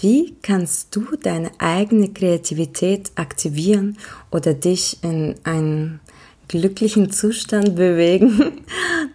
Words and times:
Wie 0.00 0.36
kannst 0.42 0.96
du 0.96 1.16
deine 1.16 1.50
eigene 1.58 2.08
Kreativität 2.08 3.12
aktivieren 3.16 3.98
oder 4.30 4.54
dich 4.54 5.02
in 5.02 5.34
einen 5.44 6.00
glücklichen 6.48 7.10
Zustand 7.10 7.76
bewegen, 7.76 8.64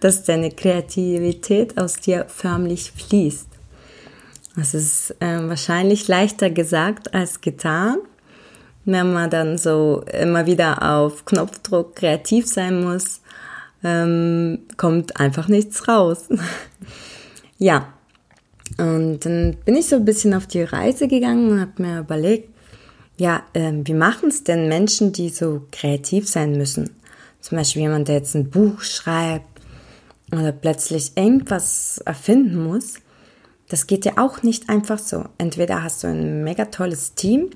dass 0.00 0.24
deine 0.24 0.50
Kreativität 0.50 1.78
aus 1.78 1.94
dir 1.94 2.26
förmlich 2.28 2.92
fließt? 2.92 3.48
Das 4.56 4.74
ist 4.74 5.14
äh, 5.20 5.48
wahrscheinlich 5.48 6.08
leichter 6.08 6.50
gesagt 6.50 7.14
als 7.14 7.40
getan, 7.40 7.98
wenn 8.84 9.12
man 9.12 9.30
dann 9.30 9.58
so 9.58 10.04
immer 10.12 10.46
wieder 10.46 10.82
auf 10.82 11.24
Knopfdruck 11.24 11.94
kreativ 11.94 12.46
sein 12.46 12.82
muss, 12.82 13.20
ähm, 13.84 14.60
kommt 14.76 15.20
einfach 15.20 15.46
nichts 15.46 15.86
raus. 15.86 16.28
ja, 17.58 17.92
und 18.78 19.20
dann 19.24 19.56
bin 19.64 19.76
ich 19.76 19.86
so 19.86 19.96
ein 19.96 20.04
bisschen 20.04 20.34
auf 20.34 20.46
die 20.46 20.62
Reise 20.62 21.08
gegangen 21.08 21.50
und 21.50 21.60
habe 21.60 21.82
mir 21.82 22.00
überlegt, 22.00 22.48
ja, 23.16 23.42
äh, 23.52 23.72
wie 23.72 23.94
machen 23.94 24.28
es 24.28 24.44
denn 24.44 24.68
Menschen, 24.68 25.12
die 25.12 25.28
so 25.30 25.66
kreativ 25.72 26.28
sein 26.28 26.52
müssen? 26.52 26.90
Zum 27.40 27.58
Beispiel 27.58 27.82
jemand, 27.82 28.08
der 28.08 28.16
jetzt 28.16 28.34
ein 28.34 28.50
Buch 28.50 28.82
schreibt 28.82 29.46
oder 30.32 30.52
plötzlich 30.52 31.16
irgendwas 31.16 31.98
erfinden 32.04 32.62
muss. 32.62 32.94
Das 33.68 33.86
geht 33.86 34.04
ja 34.04 34.12
auch 34.16 34.42
nicht 34.42 34.68
einfach 34.68 34.98
so. 34.98 35.24
Entweder 35.38 35.82
hast 35.82 36.04
du 36.04 36.08
ein 36.08 36.44
mega 36.44 36.66
tolles 36.66 37.14
Team, 37.14 37.50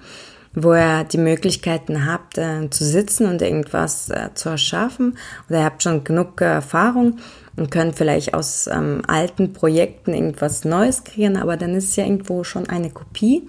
wo 0.55 0.75
ihr 0.75 1.05
die 1.05 1.19
Möglichkeiten 1.19 2.05
habt, 2.07 2.39
äh, 2.39 2.69
zu 2.69 2.85
sitzen 2.85 3.27
und 3.27 3.41
irgendwas 3.41 4.11
äh, 4.11 4.31
zu 4.35 4.51
erschaffen, 4.51 5.17
oder 5.49 5.61
ihr 5.61 5.65
habt 5.65 5.83
schon 5.83 6.05
genug 6.05 6.41
äh, 6.41 6.47
Erfahrung 6.47 7.19
und 7.57 7.71
könnt 7.71 7.97
vielleicht 7.97 8.35
aus 8.35 8.67
ähm, 8.67 9.03
alten 9.07 9.53
Projekten 9.53 10.15
irgendwas 10.15 10.65
Neues 10.65 11.05
kreieren, 11.05 11.37
aber 11.37 11.57
dann 11.57 11.75
ist 11.75 11.91
es 11.91 11.97
ja 11.97 12.05
irgendwo 12.05 12.45
schon 12.45 12.69
eine 12.69 12.91
Kopie 12.91 13.49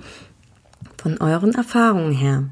von 1.02 1.20
euren 1.20 1.54
Erfahrungen 1.54 2.14
her. 2.14 2.44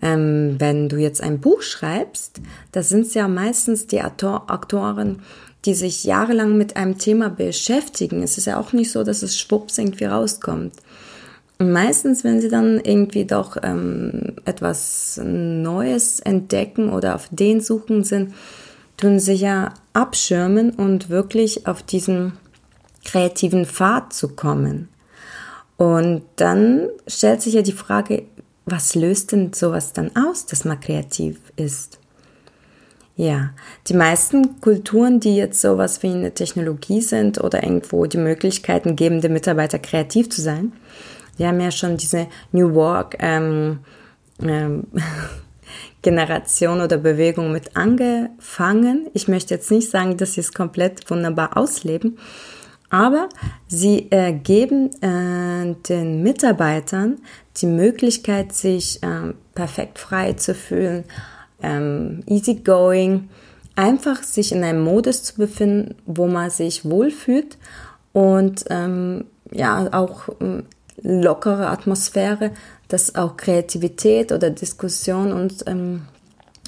Ähm, 0.00 0.56
wenn 0.58 0.88
du 0.88 0.96
jetzt 0.96 1.22
ein 1.22 1.40
Buch 1.40 1.62
schreibst, 1.62 2.40
da 2.72 2.82
sind 2.82 3.06
es 3.06 3.14
ja 3.14 3.28
meistens 3.28 3.86
die 3.86 4.02
Autor 4.02 4.50
Autoren, 4.50 5.22
die 5.64 5.74
sich 5.74 6.04
jahrelang 6.04 6.56
mit 6.58 6.76
einem 6.76 6.98
Thema 6.98 7.30
beschäftigen. 7.30 8.22
Es 8.22 8.36
ist 8.36 8.46
ja 8.46 8.58
auch 8.58 8.72
nicht 8.72 8.90
so, 8.90 9.04
dass 9.04 9.22
es 9.22 9.38
schwupps 9.38 9.78
irgendwie 9.78 10.06
rauskommt. 10.06 10.74
Und 11.58 11.70
meistens, 11.70 12.24
wenn 12.24 12.40
sie 12.40 12.48
dann 12.48 12.80
irgendwie 12.80 13.24
doch 13.24 13.56
ähm, 13.62 14.34
etwas 14.44 15.20
Neues 15.22 16.18
entdecken 16.18 16.92
oder 16.92 17.14
auf 17.14 17.28
den 17.30 17.60
Suchen 17.60 18.02
sind, 18.02 18.34
tun 18.96 19.20
sich 19.20 19.42
ja 19.42 19.72
abschirmen 19.92 20.70
und 20.70 21.08
wirklich 21.08 21.66
auf 21.66 21.82
diesen 21.82 22.34
kreativen 23.04 23.66
Pfad 23.66 24.12
zu 24.12 24.28
kommen. 24.28 24.88
Und 25.76 26.22
dann 26.36 26.88
stellt 27.06 27.42
sich 27.42 27.54
ja 27.54 27.62
die 27.62 27.72
Frage, 27.72 28.24
was 28.64 28.94
löst 28.94 29.32
denn 29.32 29.52
sowas 29.52 29.92
dann 29.92 30.14
aus, 30.14 30.46
dass 30.46 30.64
man 30.64 30.80
kreativ 30.80 31.38
ist? 31.56 31.98
Ja, 33.16 33.50
die 33.88 33.94
meisten 33.94 34.60
Kulturen, 34.60 35.20
die 35.20 35.36
jetzt 35.36 35.60
sowas 35.60 36.02
wie 36.02 36.08
eine 36.08 36.32
Technologie 36.32 37.02
sind 37.02 37.42
oder 37.42 37.62
irgendwo 37.62 38.06
die 38.06 38.18
Möglichkeiten 38.18 38.96
geben, 38.96 39.20
den 39.20 39.32
Mitarbeiter 39.32 39.78
kreativ 39.78 40.30
zu 40.30 40.40
sein, 40.40 40.72
die 41.38 41.46
haben 41.46 41.60
ja 41.60 41.70
schon 41.70 41.96
diese 41.96 42.26
New 42.52 42.74
Work 42.74 43.16
ähm, 43.18 43.80
ähm, 44.40 44.86
Generation 46.02 46.80
oder 46.80 46.98
Bewegung 46.98 47.52
mit 47.52 47.76
angefangen. 47.76 49.08
Ich 49.14 49.28
möchte 49.28 49.54
jetzt 49.54 49.70
nicht 49.70 49.90
sagen, 49.90 50.16
dass 50.16 50.34
sie 50.34 50.40
es 50.40 50.52
komplett 50.52 51.08
wunderbar 51.10 51.56
ausleben, 51.56 52.18
aber 52.90 53.28
sie 53.68 54.08
äh, 54.10 54.32
geben 54.32 54.90
äh, 55.00 55.74
den 55.88 56.22
Mitarbeitern 56.22 57.18
die 57.56 57.66
Möglichkeit, 57.66 58.52
sich 58.52 59.02
äh, 59.02 59.32
perfekt 59.54 59.98
frei 59.98 60.34
zu 60.34 60.54
fühlen, 60.54 61.04
ähm, 61.62 62.22
easygoing, 62.26 63.28
einfach 63.76 64.22
sich 64.22 64.52
in 64.52 64.64
einem 64.64 64.82
Modus 64.82 65.22
zu 65.22 65.36
befinden, 65.36 65.94
wo 66.04 66.26
man 66.26 66.50
sich 66.50 66.84
wohlfühlt 66.84 67.56
und 68.12 68.64
ähm, 68.68 69.24
ja 69.50 69.88
auch 69.92 70.28
ähm, 70.40 70.64
lockere 71.02 71.68
Atmosphäre, 71.68 72.52
dass 72.92 73.14
auch 73.14 73.36
Kreativität 73.36 74.32
oder 74.32 74.50
Diskussion 74.50 75.32
und 75.32 75.64
ähm, 75.66 76.02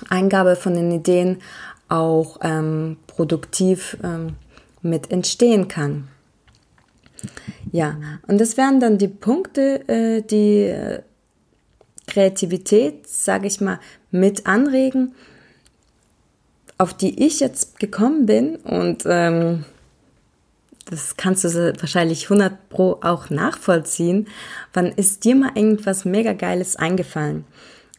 Eingabe 0.08 0.56
von 0.56 0.74
den 0.74 0.90
Ideen 0.90 1.42
auch 1.88 2.38
ähm, 2.42 2.96
produktiv 3.06 3.98
ähm, 4.02 4.36
mit 4.80 5.10
entstehen 5.10 5.68
kann. 5.68 6.08
Ja, 7.72 7.98
und 8.26 8.40
das 8.40 8.56
wären 8.56 8.80
dann 8.80 8.98
die 8.98 9.08
Punkte, 9.08 9.86
äh, 9.88 10.22
die 10.22 10.62
äh, 10.62 11.02
Kreativität, 12.06 13.06
sage 13.06 13.46
ich 13.46 13.60
mal, 13.60 13.80
mit 14.10 14.46
anregen, 14.46 15.14
auf 16.78 16.94
die 16.94 17.24
ich 17.24 17.40
jetzt 17.40 17.78
gekommen 17.78 18.26
bin 18.26 18.56
und 18.56 19.04
ähm, 19.06 19.64
das 20.86 21.16
kannst 21.16 21.44
du 21.44 21.72
wahrscheinlich 21.80 22.24
100 22.24 22.68
pro 22.68 22.98
auch 23.02 23.30
nachvollziehen. 23.30 24.28
Wann 24.72 24.86
ist 24.86 25.24
dir 25.24 25.34
mal 25.34 25.52
irgendwas 25.54 26.04
mega 26.04 26.32
Geiles 26.32 26.76
eingefallen? 26.76 27.44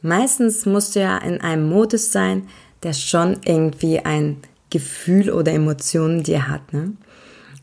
Meistens 0.02 0.66
musst 0.66 0.96
du 0.96 1.00
ja 1.00 1.18
in 1.18 1.42
einem 1.42 1.68
Modus 1.68 2.12
sein, 2.12 2.48
der 2.84 2.94
schon 2.94 3.38
irgendwie 3.46 4.00
ein 4.00 4.38
Gefühl 4.70 5.32
oder 5.32 5.52
Emotionen 5.52 6.24
dir 6.24 6.48
hat. 6.48 6.74
Ne? 6.74 6.94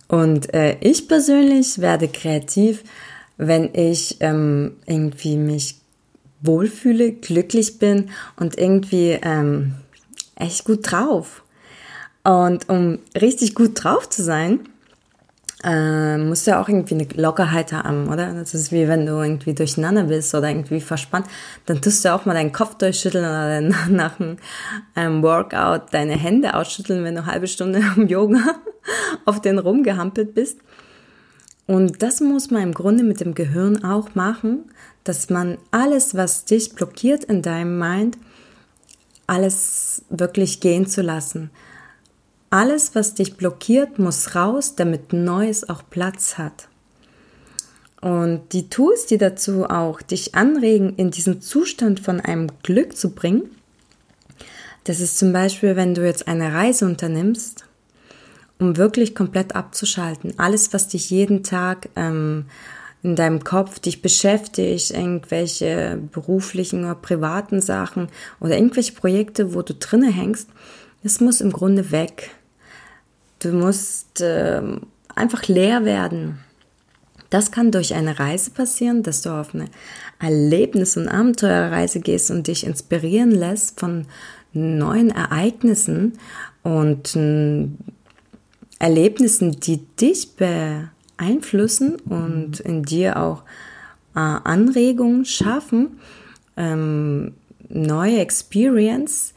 Und 0.09 0.53
äh, 0.55 0.77
ich 0.81 1.09
persönlich 1.09 1.79
werde 1.79 2.09
kreativ, 2.09 2.83
wenn 3.37 3.71
ich 3.75 4.17
ähm, 4.21 4.77
irgendwie 4.87 5.37
mich 5.37 5.77
wohlfühle, 6.43 7.13
glücklich 7.13 7.79
bin 7.79 8.11
und 8.37 8.59
irgendwie 8.59 9.19
ähm, 9.23 9.75
echt 10.35 10.65
gut 10.65 10.91
drauf. 10.91 11.45
Und 12.25 12.69
um 12.69 12.99
richtig 13.21 13.55
gut 13.55 13.83
drauf 13.83 14.09
zu 14.09 14.23
sein, 14.23 14.61
äh, 15.65 16.19
musst 16.19 16.47
du 16.47 16.53
ja 16.53 16.61
auch 16.61 16.69
irgendwie 16.69 16.95
eine 16.95 17.07
Lockerheit 17.15 17.73
haben, 17.73 18.09
oder? 18.09 18.33
Das 18.33 18.55
ist 18.55 18.73
wie 18.73 18.89
wenn 18.89 19.07
du 19.07 19.23
irgendwie 19.23 19.55
durcheinander 19.55 20.05
bist 20.05 20.35
oder 20.35 20.49
irgendwie 20.49 20.81
verspannt, 20.81 21.27
dann 21.67 21.81
tust 21.81 22.05
du 22.05 22.13
auch 22.13 22.25
mal 22.25 22.35
deinen 22.35 22.53
Kopf 22.53 22.77
durchschütteln 22.77 23.25
oder 23.25 23.61
nach 23.89 24.19
einem 24.19 24.37
ähm, 24.97 25.23
Workout 25.23 25.93
deine 25.93 26.17
Hände 26.17 26.55
ausschütteln, 26.55 27.05
wenn 27.05 27.15
du 27.15 27.27
halbe 27.27 27.47
Stunde 27.47 27.83
im 27.97 28.09
Yoga 28.09 28.41
auf 29.25 29.41
den 29.41 29.59
rumgehampelt 29.59 30.35
bist. 30.35 30.59
Und 31.67 32.03
das 32.03 32.21
muss 32.21 32.51
man 32.51 32.63
im 32.63 32.75
Grunde 32.75 33.05
mit 33.05 33.21
dem 33.21 33.35
Gehirn 33.35 33.85
auch 33.85 34.15
machen, 34.15 34.65
dass 35.05 35.31
man 35.31 35.59
alles, 35.71 36.15
was 36.17 36.45
dich 36.45 36.75
blockiert 36.75 37.25
in 37.25 37.43
deinem 37.43 37.79
Mind, 37.79 38.19
alles 39.27 40.05
wirklich 40.11 40.61
gehen 40.61 40.87
zu 40.87 41.03
lassen. 41.03 41.51
Alles, 42.53 42.95
was 42.95 43.15
dich 43.15 43.39
blockiert, 43.39 43.99
muss 43.99 44.35
raus, 44.35 44.75
damit 44.77 45.15
Neues 45.15 45.71
auch 45.71 45.85
Platz 45.89 46.37
hat. 46.37 46.69
Und 48.03 48.53
die 48.53 48.69
Tools, 48.69 49.07
die 49.07 49.17
dazu 49.17 49.65
auch 49.65 50.03
dich 50.03 50.35
anregen, 50.35 50.95
in 50.97 51.11
diesen 51.11 51.41
Zustand 51.41 52.01
von 52.01 52.21
einem 52.21 52.49
Glück 52.63 52.95
zu 52.95 53.15
bringen, 53.15 53.45
das 54.85 55.01
ist 55.01 55.19
zum 55.19 55.33
Beispiel, 55.33 55.77
wenn 55.77 55.95
du 55.95 56.05
jetzt 56.05 56.29
eine 56.29 56.53
Reise 56.53 56.85
unternimmst, 56.85 57.65
um 58.59 58.77
wirklich 58.77 59.15
komplett 59.15 59.57
abzuschalten. 59.57 60.39
Alles, 60.39 60.75
was 60.75 60.89
dich 60.89 61.09
jeden 61.09 61.45
Tag 61.45 61.89
ähm, 61.97 62.45
in 63.03 63.17
deinem 63.17 63.45
Kopf 63.45 63.79
dich 63.79 64.03
beschäftigt, 64.03 64.91
irgendwelche 64.91 65.99
beruflichen 66.13 66.85
oder 66.85 66.97
privaten 66.97 67.63
Sachen 67.63 68.09
oder 68.41 68.57
irgendwelche 68.57 68.93
Projekte, 68.93 69.55
wo 69.55 69.63
du 69.63 69.73
drinne 69.73 70.11
hängst, 70.11 70.51
das 71.03 71.19
muss 71.21 71.41
im 71.41 71.51
Grunde 71.51 71.91
weg. 71.93 72.33
Du 73.43 73.53
musst 73.53 74.21
äh, 74.21 74.63
einfach 75.15 75.49
leer 75.49 75.85
werden. 75.85 76.39
Das 77.29 77.51
kann 77.51 77.73
durch 77.73 77.95
eine 77.95 78.19
Reise 78.19 78.51
passieren, 78.51 79.03
dass 79.03 79.23
du 79.23 79.31
auf 79.31 79.55
eine 79.55 79.67
Erlebnis- 80.21 80.97
und 80.97 81.09
Abenteuerreise 81.09 82.01
gehst 82.01 82.31
und 82.31 82.47
dich 82.47 82.65
inspirieren 82.65 83.33
lässt 83.33 83.81
von 83.81 84.07
neuen 84.53 85.11
Ereignissen 85.11 86.19
und 86.63 87.17
äh, 87.17 87.67
Erlebnissen, 88.79 89.59
die 89.61 89.79
dich 89.97 90.37
beeinflussen 90.37 91.97
und 92.01 92.61
in 92.61 92.83
dir 92.83 93.17
auch 93.17 93.43
äh, 94.15 94.19
Anregungen 94.19 95.25
schaffen, 95.25 95.99
ähm, 96.57 97.35
neue 97.69 98.19
Experience, 98.19 99.35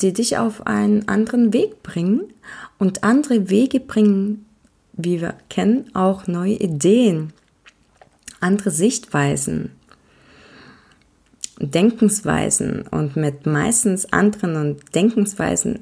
die 0.00 0.12
dich 0.12 0.38
auf 0.38 0.66
einen 0.66 1.08
anderen 1.08 1.52
Weg 1.52 1.82
bringen. 1.82 2.32
Und 2.80 3.04
andere 3.04 3.50
Wege 3.50 3.78
bringen, 3.78 4.46
wie 4.94 5.20
wir 5.20 5.34
kennen, 5.50 5.94
auch 5.94 6.26
neue 6.26 6.54
Ideen, 6.54 7.34
andere 8.40 8.70
Sichtweisen, 8.70 9.72
Denkensweisen. 11.60 12.86
Und 12.90 13.16
mit 13.16 13.44
meistens 13.44 14.10
anderen 14.12 14.56
und 14.56 14.94
Denkensweisen 14.94 15.80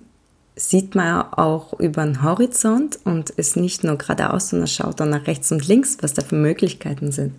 sieht 0.56 0.96
man 0.96 1.22
auch 1.32 1.78
über 1.78 2.04
den 2.04 2.24
Horizont 2.24 2.98
und 3.04 3.30
ist 3.30 3.56
nicht 3.56 3.84
nur 3.84 3.96
geradeaus, 3.96 4.50
sondern 4.50 4.66
schaut 4.66 4.98
dann 4.98 5.10
nach 5.10 5.28
rechts 5.28 5.52
und 5.52 5.68
links, 5.68 5.98
was 6.00 6.14
da 6.14 6.22
für 6.22 6.34
Möglichkeiten 6.34 7.12
sind. 7.12 7.32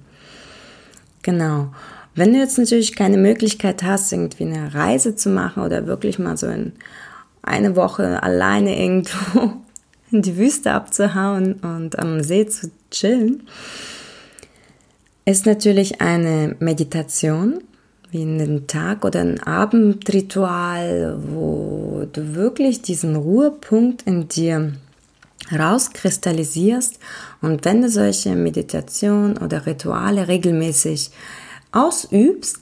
Genau. 1.22 1.74
Wenn 2.16 2.32
du 2.32 2.40
jetzt 2.40 2.58
natürlich 2.58 2.96
keine 2.96 3.18
Möglichkeit 3.18 3.84
hast, 3.84 4.14
irgendwie 4.14 4.46
eine 4.46 4.74
Reise 4.74 5.18
zu 5.18 5.30
machen 5.30 5.64
oder 5.64 5.86
wirklich 5.86 6.18
mal 6.18 6.38
so 6.38 6.48
in 6.48 6.72
eine 7.42 7.76
Woche 7.76 8.22
alleine 8.24 8.80
irgendwo 8.82 9.54
in 10.12 10.22
die 10.22 10.38
Wüste 10.38 10.72
abzuhauen 10.72 11.54
und 11.56 12.00
am 12.00 12.22
See 12.24 12.48
zu 12.48 12.72
chillen, 12.92 13.48
ist 15.26 15.46
natürlich 15.46 16.02
eine 16.02 16.56
Meditation 16.60 17.62
wie 18.12 18.24
einen 18.24 18.66
Tag 18.66 19.06
oder 19.06 19.20
ein 19.22 19.40
Abendritual, 19.44 21.20
wo 21.28 22.08
du 22.12 22.34
wirklich 22.34 22.82
diesen 22.82 23.16
Ruhepunkt 23.16 24.02
in 24.04 24.28
dir 24.28 24.74
rauskristallisierst 25.52 27.00
und 27.42 27.66
wenn 27.66 27.82
du 27.82 27.90
solche 27.90 28.36
Meditation 28.36 29.38
oder 29.38 29.66
Rituale 29.66 30.28
regelmäßig 30.28 31.12
ausübst, 31.72 32.62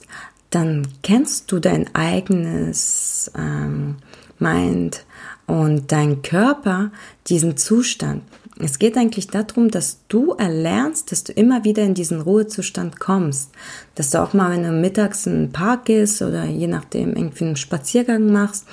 dann 0.50 0.86
kennst 1.02 1.52
du 1.52 1.58
dein 1.58 1.94
eigenes 1.94 3.30
ähm, 3.36 3.96
Mind 4.38 5.04
und 5.46 5.92
dein 5.92 6.22
Körper 6.22 6.90
diesen 7.26 7.56
Zustand. 7.56 8.22
Es 8.60 8.78
geht 8.78 8.96
eigentlich 8.96 9.28
darum, 9.28 9.70
dass 9.70 10.00
du 10.08 10.32
erlernst, 10.32 11.12
dass 11.12 11.22
du 11.22 11.32
immer 11.32 11.62
wieder 11.62 11.84
in 11.84 11.94
diesen 11.94 12.20
Ruhezustand 12.20 12.98
kommst. 12.98 13.50
Dass 13.94 14.10
du 14.10 14.20
auch 14.20 14.32
mal, 14.32 14.50
wenn 14.50 14.64
du 14.64 14.72
mittags 14.72 15.26
in 15.26 15.34
den 15.34 15.52
Park 15.52 15.84
gehst 15.84 16.22
oder 16.22 16.44
je 16.44 16.66
nachdem 16.66 17.14
irgendwie 17.14 17.44
einen 17.44 17.56
Spaziergang 17.56 18.32
machst, 18.32 18.66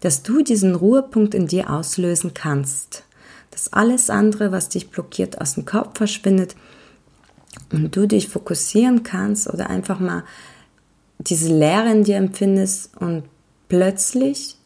dass 0.00 0.22
du 0.22 0.42
diesen 0.42 0.74
Ruhepunkt 0.74 1.34
in 1.34 1.46
dir 1.46 1.70
auslösen 1.70 2.34
kannst. 2.34 3.04
Dass 3.50 3.72
alles 3.72 4.10
andere, 4.10 4.52
was 4.52 4.68
dich 4.68 4.90
blockiert, 4.90 5.40
aus 5.40 5.54
dem 5.54 5.64
Kopf 5.64 5.96
verschwindet 5.96 6.54
und 7.72 7.96
du 7.96 8.06
dich 8.06 8.28
fokussieren 8.28 9.02
kannst 9.02 9.48
oder 9.48 9.70
einfach 9.70 9.98
mal 9.98 10.24
diese 11.18 11.56
Leere 11.56 11.90
in 11.90 12.04
dir 12.04 12.16
empfindest 12.16 12.90
und 12.98 13.24
plötzlich 13.68 14.56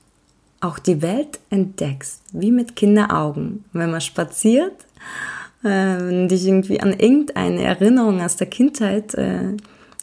auch 0.67 0.79
die 0.79 1.03
Welt 1.03 1.39
entdeckst, 1.51 2.23
wie 2.33 2.51
mit 2.51 2.77
Kinderaugen. 2.77 3.65
Wenn 3.73 3.91
man 3.91 4.01
spaziert, 4.01 4.75
äh, 5.63 6.27
dich 6.27 6.47
irgendwie 6.47 6.81
an 6.81 6.93
irgendeine 6.93 7.63
Erinnerung 7.63 8.21
aus 8.21 8.37
der 8.37 8.49
Kindheit 8.49 9.15
äh, 9.15 9.57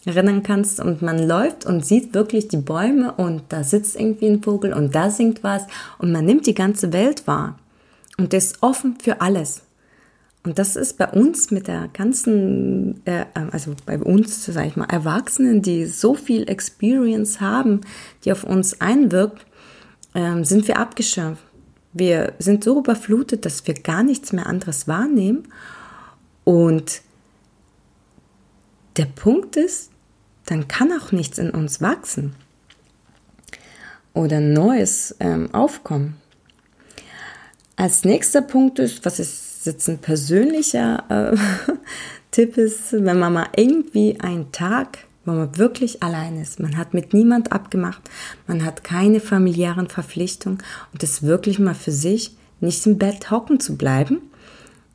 erinnern 0.06 0.44
kannst 0.44 0.80
und 0.80 1.02
man 1.02 1.20
läuft 1.20 1.66
und 1.66 1.86
sieht 1.86 2.14
wirklich 2.14 2.48
die 2.48 2.58
Bäume 2.58 3.14
und 3.14 3.44
da 3.50 3.64
sitzt 3.64 4.00
irgendwie 4.00 4.28
ein 4.28 4.44
Vogel 4.44 4.74
und 4.74 4.96
da 4.96 5.10
singt 5.10 5.44
was 5.44 5.64
und 5.98 6.12
man 6.12 6.26
nimmt 6.26 6.46
die 6.46 6.56
ganze 6.56 6.92
Welt 6.92 7.26
wahr 7.28 7.58
und 8.18 8.34
ist 8.34 8.62
offen 8.62 8.98
für 9.02 9.22
alles. 9.22 9.62
Und 10.46 10.60
das 10.60 10.76
ist 10.76 10.98
bei 10.98 11.08
uns 11.08 11.52
mit 11.52 11.68
der 11.68 11.88
ganzen, 11.94 13.00
äh, 13.06 13.26
also 13.34 13.76
bei 13.86 13.98
uns, 13.98 14.46
sage 14.46 14.68
ich 14.68 14.76
mal, 14.76 14.90
Erwachsenen, 14.90 15.62
die 15.62 15.86
so 15.86 16.16
viel 16.16 16.50
Experience 16.50 17.40
haben, 17.40 17.80
die 18.26 18.32
auf 18.34 18.44
uns 18.44 18.82
einwirkt, 18.82 19.46
ähm, 20.16 20.46
sind 20.46 20.68
wir 20.68 20.78
abgeschirmt. 20.78 21.40
Wir 21.94 22.34
sind 22.40 22.64
so 22.64 22.80
überflutet, 22.80 23.46
dass 23.46 23.66
wir 23.68 23.76
gar 23.76 24.04
nichts 24.04 24.34
mehr 24.34 24.48
anderes 24.48 24.88
wahrnehmen. 24.88 25.48
Und 26.44 27.02
der 28.98 29.06
Punkt 29.06 29.56
ist, 29.56 29.92
dann 30.46 30.68
kann 30.68 30.92
auch 30.92 31.12
nichts 31.12 31.38
in 31.38 31.52
uns 31.52 31.82
wachsen 31.82 32.36
oder 34.14 34.40
Neues 34.40 35.16
ähm, 35.20 35.54
aufkommen. 35.54 36.18
Als 37.76 38.04
nächster 38.04 38.42
Punkt 38.42 38.80
ist, 38.80 39.06
was 39.06 39.20
ist 39.20 39.66
jetzt 39.66 39.88
ein 39.88 40.00
persönlicher 40.00 41.34
äh, 41.34 41.72
Tipp 42.32 42.58
ist, 42.58 42.94
wenn 42.94 43.20
man 43.20 43.34
mal 43.34 43.48
irgendwie 43.56 44.20
einen 44.20 44.52
Tag 44.52 45.00
wo 45.26 45.32
man 45.32 45.58
wirklich 45.58 46.04
allein 46.04 46.40
ist. 46.40 46.60
Man 46.60 46.78
hat 46.78 46.94
mit 46.94 47.14
niemand 47.14 47.52
abgemacht, 47.52 48.02
man 48.48 48.66
hat 48.66 48.84
keine 48.84 49.20
familiären 49.20 49.88
Verpflichtungen 49.88 50.60
und 50.92 51.04
es 51.04 51.24
wirklich 51.24 51.60
mal 51.60 51.76
für 51.76 51.92
sich 51.92 52.36
nicht 52.60 52.86
im 52.86 52.98
Bett 52.98 53.30
hocken 53.32 53.60
zu 53.60 53.76
bleiben, 53.76 54.22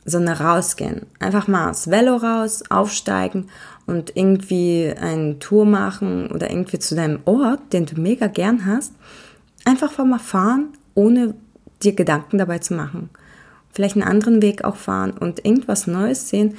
sondern 0.05 0.37
rausgehen. 0.37 1.07
Einfach 1.19 1.49
mal 1.49 1.71
aus 1.71 1.91
Velo 1.91 2.17
raus, 2.17 2.63
aufsteigen 2.71 3.49
und 3.87 4.17
irgendwie 4.17 4.93
eine 4.99 5.39
Tour 5.39 5.67
machen 5.67 6.31
oder 6.31 6.51
irgendwie 6.51 6.79
zu 6.79 6.95
deinem 6.95 7.21
Ort, 7.25 7.73
den 7.73 7.87
du 7.87 8.01
mega 8.01 8.27
gern 8.27 8.67
hast. 8.67 8.93
Einfach 9.65 9.97
mal 10.05 10.19
fahren, 10.19 10.69
ohne 10.95 11.35
dir 11.83 11.95
Gedanken 11.95 12.39
dabei 12.39 12.59
zu 12.59 12.75
machen. 12.75 13.11
Vielleicht 13.73 13.97
einen 13.97 14.09
anderen 14.09 14.43
Weg 14.43 14.65
auch 14.65 14.77
fahren 14.77 15.13
und 15.13 15.45
irgendwas 15.45 15.87
Neues 15.87 16.29
sehen. 16.29 16.57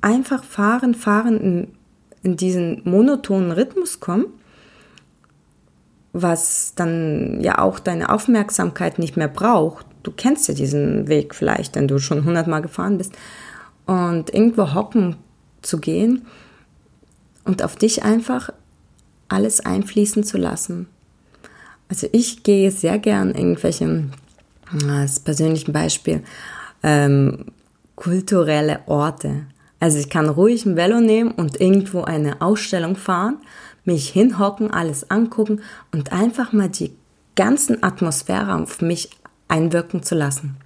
Einfach 0.00 0.44
fahren, 0.44 0.94
fahren 0.94 1.68
in 2.22 2.36
diesen 2.36 2.82
monotonen 2.84 3.52
Rhythmus 3.52 4.00
kommen, 4.00 4.26
was 6.12 6.74
dann 6.74 7.40
ja 7.40 7.58
auch 7.58 7.78
deine 7.78 8.10
Aufmerksamkeit 8.10 8.98
nicht 8.98 9.16
mehr 9.16 9.28
braucht. 9.28 9.86
Du 10.02 10.10
kennst 10.10 10.48
ja 10.48 10.54
diesen 10.54 11.08
Weg 11.08 11.34
vielleicht, 11.34 11.76
wenn 11.76 11.88
du 11.88 11.98
schon 11.98 12.24
hundertmal 12.24 12.62
gefahren 12.62 12.98
bist. 12.98 13.12
Und 13.86 14.32
irgendwo 14.34 14.74
hocken 14.74 15.16
zu 15.62 15.78
gehen 15.78 16.26
und 17.44 17.62
auf 17.62 17.76
dich 17.76 18.02
einfach 18.02 18.50
alles 19.28 19.60
einfließen 19.60 20.24
zu 20.24 20.36
lassen. 20.38 20.88
Also 21.88 22.08
ich 22.12 22.42
gehe 22.42 22.70
sehr 22.70 22.98
gern 22.98 23.34
irgendwelche, 23.34 24.04
als 24.88 25.20
persönlichen 25.20 25.72
Beispiel, 25.72 26.22
ähm, 26.82 27.46
kulturelle 27.96 28.80
Orte. 28.86 29.46
Also 29.80 29.98
ich 29.98 30.10
kann 30.10 30.28
ruhig 30.28 30.66
ein 30.66 30.76
Velo 30.76 31.00
nehmen 31.00 31.32
und 31.32 31.60
irgendwo 31.60 32.02
eine 32.02 32.42
Ausstellung 32.42 32.96
fahren, 32.96 33.38
mich 33.84 34.10
hinhocken, 34.10 34.70
alles 34.70 35.10
angucken 35.10 35.62
und 35.90 36.12
einfach 36.12 36.52
mal 36.52 36.68
die 36.68 36.92
ganzen 37.34 37.82
Atmosphäre 37.82 38.54
auf 38.54 38.82
mich 38.82 39.10
einwirken 39.48 40.02
zu 40.02 40.14
lassen. 40.14 40.56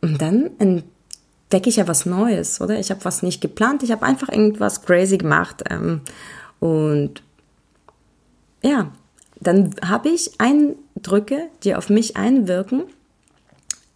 Und 0.00 0.22
dann 0.22 0.50
entdecke 0.58 1.68
ich 1.68 1.76
ja 1.76 1.86
was 1.86 2.06
Neues, 2.06 2.62
oder? 2.62 2.80
Ich 2.80 2.90
habe 2.90 3.04
was 3.04 3.22
nicht 3.22 3.42
geplant, 3.42 3.82
ich 3.82 3.92
habe 3.92 4.06
einfach 4.06 4.30
irgendwas 4.30 4.82
crazy 4.82 5.18
gemacht. 5.18 5.62
Ähm, 5.68 6.00
und 6.58 7.22
ja, 8.62 8.90
dann 9.40 9.74
habe 9.86 10.08
ich 10.08 10.32
Eindrücke, 10.38 11.48
die 11.62 11.74
auf 11.74 11.90
mich 11.90 12.16
einwirken, 12.16 12.84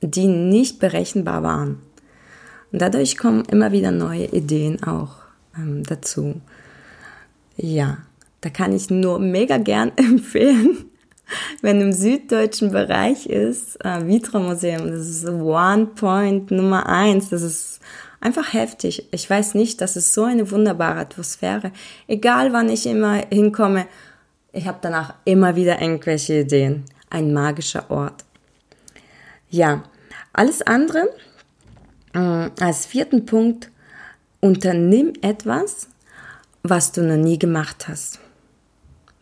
die 0.00 0.26
nicht 0.26 0.78
berechenbar 0.78 1.42
waren. 1.42 1.80
Und 2.74 2.82
dadurch 2.82 3.16
kommen 3.16 3.44
immer 3.52 3.70
wieder 3.70 3.92
neue 3.92 4.24
Ideen 4.24 4.82
auch 4.82 5.10
ähm, 5.56 5.84
dazu. 5.84 6.40
Ja, 7.56 7.98
da 8.40 8.50
kann 8.50 8.72
ich 8.72 8.90
nur 8.90 9.20
mega 9.20 9.58
gern 9.58 9.92
empfehlen, 9.96 10.86
wenn 11.62 11.80
im 11.80 11.92
süddeutschen 11.92 12.72
Bereich 12.72 13.26
ist, 13.26 13.76
äh, 13.84 14.08
Vitra 14.08 14.40
Museum, 14.40 14.88
das 14.88 15.06
ist 15.06 15.28
One 15.28 15.86
Point 15.86 16.50
Nummer 16.50 16.86
eins, 16.86 17.28
das 17.28 17.42
ist 17.42 17.78
einfach 18.20 18.52
heftig. 18.52 19.06
Ich 19.12 19.30
weiß 19.30 19.54
nicht, 19.54 19.80
das 19.80 19.96
ist 19.96 20.12
so 20.12 20.24
eine 20.24 20.50
wunderbare 20.50 20.98
Atmosphäre. 20.98 21.70
Egal 22.08 22.52
wann 22.52 22.68
ich 22.68 22.86
immer 22.86 23.22
hinkomme, 23.30 23.86
ich 24.52 24.66
habe 24.66 24.78
danach 24.82 25.14
immer 25.24 25.54
wieder 25.54 25.80
irgendwelche 25.80 26.40
Ideen. 26.40 26.86
Ein 27.08 27.32
magischer 27.32 27.88
Ort. 27.88 28.24
Ja, 29.48 29.84
alles 30.32 30.60
andere 30.60 31.08
als 32.18 32.86
vierten 32.86 33.26
Punkt, 33.26 33.70
unternimm 34.40 35.12
etwas, 35.22 35.88
was 36.62 36.92
du 36.92 37.02
noch 37.02 37.16
nie 37.16 37.38
gemacht 37.38 37.88
hast. 37.88 38.20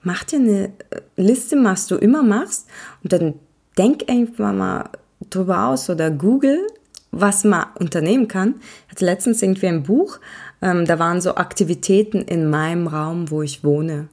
Mach 0.02 0.24
dir 0.24 0.38
eine 0.38 0.64
äh, 0.64 0.70
Liste, 1.16 1.56
was 1.62 1.86
du 1.86 1.96
immer 1.96 2.22
machst 2.22 2.68
und 3.02 3.12
dann 3.12 3.34
denk 3.78 4.10
einfach 4.10 4.52
mal 4.52 4.90
drüber 5.30 5.68
aus 5.68 5.88
oder 5.88 6.10
google, 6.10 6.66
was 7.12 7.44
man 7.44 7.66
unternehmen 7.78 8.26
kann. 8.26 8.56
Ich 8.86 8.92
hatte 8.92 9.04
letztens 9.04 9.42
irgendwie 9.42 9.68
ein 9.68 9.84
Buch, 9.84 10.18
ähm, 10.60 10.86
da 10.86 10.98
waren 10.98 11.20
so 11.20 11.36
Aktivitäten 11.36 12.22
in 12.22 12.50
meinem 12.50 12.86
Raum, 12.86 13.30
wo 13.30 13.42
ich 13.42 13.62
wohne. 13.62 14.08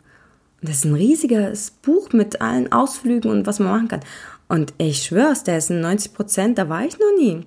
Und 0.62 0.70
das 0.70 0.78
ist 0.78 0.86
ein 0.86 0.94
riesiges 0.94 1.72
Buch 1.72 2.12
mit 2.12 2.42
allen 2.42 2.72
Ausflügen 2.72 3.32
und 3.32 3.48
was 3.48 3.60
man 3.60 3.70
machen 3.70 3.88
kann. 3.88 4.02
Und 4.48 4.74
ich 4.78 5.04
schwör's, 5.04 5.44
der 5.44 5.58
ist 5.58 5.70
in 5.70 5.80
90 5.82 6.14
Prozent, 6.14 6.58
da 6.58 6.70
war 6.70 6.84
ich 6.86 7.00
noch 7.00 7.18
nie. 7.18 7.46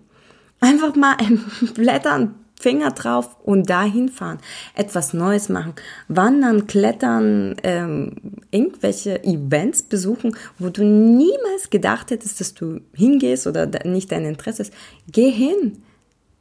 Einfach 0.63 0.95
mal 0.95 1.17
ein 1.19 1.45
Blättern 1.75 2.37
Finger 2.63 2.93
drauf 2.93 3.37
und 3.43 3.69
dahin 3.69 4.09
fahren, 4.09 4.39
etwas 4.77 5.13
Neues 5.13 5.49
machen, 5.49 5.75
wandern, 6.07 6.69
klettern, 6.69 7.57
ähm, 7.65 8.15
irgendwelche 8.53 9.25
Events 9.25 9.83
besuchen, 9.83 10.37
wo 10.61 10.69
du 10.69 10.85
niemals 10.85 11.71
gedacht 11.71 12.13
hättest, 12.13 12.41
dass 12.41 12.55
du 12.55 12.81
hingehst 12.95 13.49
oder 13.49 13.67
nicht 13.85 14.13
dein 14.13 14.25
Interesse 14.25 14.63
ist. 14.63 14.73
Geh 15.11 15.33
hin. 15.33 15.83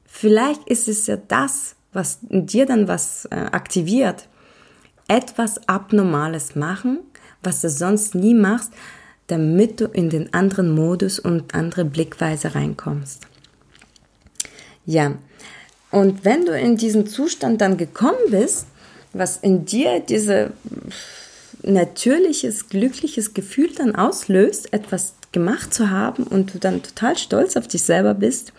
Vielleicht 0.05 0.67
ist 0.69 0.87
es 0.87 1.07
ja 1.07 1.17
das, 1.17 1.75
was 1.91 2.19
dir 2.21 2.67
dann 2.67 2.87
was 2.87 3.25
äh, 3.31 3.35
aktiviert. 3.35 4.27
Etwas 5.07 5.67
Abnormales 5.67 6.55
machen, 6.55 6.99
was 7.41 7.61
du 7.61 7.69
sonst 7.69 8.13
nie 8.13 8.35
machst, 8.35 8.71
damit 9.25 9.81
du 9.81 9.85
in 9.85 10.11
den 10.11 10.33
anderen 10.35 10.75
Modus 10.75 11.17
und 11.17 11.55
andere 11.55 11.83
Blickweise 11.83 12.53
reinkommst. 12.53 13.30
Ja, 14.85 15.13
und 15.91 16.23
wenn 16.23 16.45
du 16.45 16.57
in 16.57 16.77
diesen 16.77 17.05
Zustand 17.07 17.61
dann 17.61 17.77
gekommen 17.77 18.29
bist, 18.29 18.65
was 19.13 19.38
in 19.38 19.65
dir 19.65 20.00
diese 20.00 20.51
natürliches, 21.63 22.69
glückliches 22.69 23.33
Gefühl 23.33 23.69
dann 23.75 23.95
auslöst, 23.95 24.73
etwas 24.73 25.13
gemacht 25.31 25.73
zu 25.73 25.89
haben 25.89 26.23
und 26.23 26.53
du 26.53 26.59
dann 26.59 26.81
total 26.81 27.17
stolz 27.17 27.55
auf 27.57 27.67
dich 27.67 27.83
selber 27.83 28.13
bist, 28.13 28.53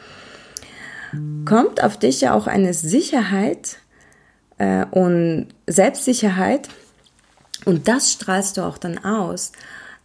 kommt 1.45 1.83
auf 1.83 1.99
dich 1.99 2.21
ja 2.21 2.35
auch 2.35 2.47
eine 2.47 2.73
Sicherheit 2.75 3.79
äh, 4.59 4.87
und 4.91 5.49
Selbstsicherheit 5.67 6.69
und 7.65 7.89
das 7.89 8.13
strahlst 8.13 8.57
du 8.57 8.63
auch 8.63 8.79
dann 8.79 8.99
aus. 9.05 9.53